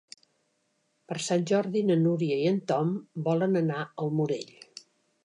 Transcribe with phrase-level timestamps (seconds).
[1.11, 2.95] Per Sant Jordi na Núria i en Tom
[3.29, 4.57] volen anar al Morell.